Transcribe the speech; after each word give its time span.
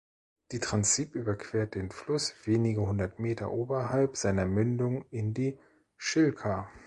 Die 0.51 0.57
Transsib 0.57 1.13
überquert 1.13 1.75
den 1.75 1.91
Fluss 1.91 2.33
wenige 2.45 2.81
hundert 2.81 3.19
Meter 3.19 3.51
oberhalb 3.51 4.17
seiner 4.17 4.47
Mündung 4.47 5.05
in 5.11 5.35
die 5.35 5.59
Schilka. 5.95 6.71